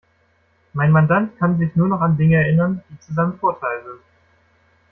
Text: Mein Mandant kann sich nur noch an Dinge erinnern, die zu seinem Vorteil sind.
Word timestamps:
Mein 0.73 0.89
Mandant 0.91 1.37
kann 1.37 1.59
sich 1.59 1.75
nur 1.75 1.87
noch 1.87 2.01
an 2.01 2.17
Dinge 2.17 2.37
erinnern, 2.37 2.81
die 2.89 2.97
zu 3.01 3.13
seinem 3.13 3.37
Vorteil 3.37 3.83
sind. 3.83 4.01